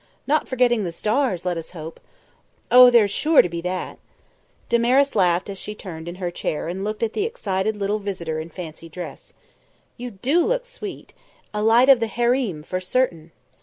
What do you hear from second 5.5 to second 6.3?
she turned in